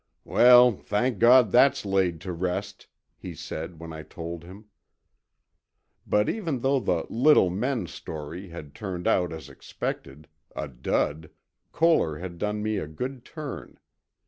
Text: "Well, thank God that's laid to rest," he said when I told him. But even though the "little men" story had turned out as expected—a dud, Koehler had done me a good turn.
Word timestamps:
"Well, 0.25 0.71
thank 0.71 1.19
God 1.19 1.51
that's 1.51 1.85
laid 1.85 2.21
to 2.21 2.33
rest," 2.33 2.87
he 3.19 3.35
said 3.35 3.77
when 3.79 3.93
I 3.93 4.01
told 4.01 4.43
him. 4.43 4.65
But 6.07 6.27
even 6.27 6.61
though 6.61 6.79
the 6.79 7.05
"little 7.11 7.51
men" 7.51 7.85
story 7.85 8.47
had 8.49 8.73
turned 8.73 9.05
out 9.05 9.31
as 9.31 9.47
expected—a 9.47 10.67
dud, 10.69 11.29
Koehler 11.71 12.17
had 12.19 12.39
done 12.39 12.63
me 12.63 12.77
a 12.77 12.87
good 12.87 13.23
turn. 13.23 13.77